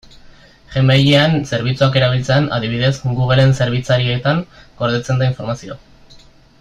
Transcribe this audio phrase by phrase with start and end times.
[0.75, 4.43] Gmail-en zerbitzuak erabiltzean, adibidez, Google-en zerbitzarietan
[4.81, 5.79] gordetzen da informazioa.